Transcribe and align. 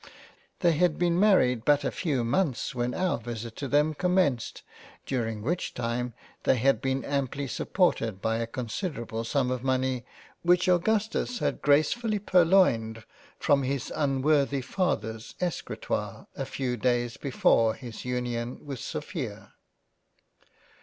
They 0.61 0.71
had 0.71 0.97
been 0.97 1.19
married 1.19 1.63
but 1.63 1.83
a 1.83 1.91
few 1.91 2.23
months 2.23 2.73
when 2.73 2.95
our 2.95 3.19
visit 3.19 3.55
to 3.57 3.67
them 3.67 3.93
commenced 3.93 4.63
during 5.05 5.43
which 5.43 5.75
time 5.75 6.15
they 6.41 6.55
had 6.57 6.81
been 6.81 7.05
amply 7.05 7.45
supported 7.45 8.19
by 8.19 8.37
a 8.37 8.47
considerable 8.47 9.23
sum 9.23 9.51
of 9.51 9.63
money 9.63 10.03
which 10.41 10.67
Augustus 10.67 11.37
had 11.37 11.61
gracefully 11.61 12.17
purloined 12.17 13.03
from 13.37 13.61
his 13.61 13.93
unworthy 13.95 14.61
father's 14.61 15.35
Escri 15.39 15.77
toire, 15.79 16.25
a 16.35 16.47
few 16.47 16.77
days 16.77 17.17
before 17.17 17.75
his 17.75 18.03
union 18.03 18.65
with 18.65 18.79
Sophia. 18.79 19.53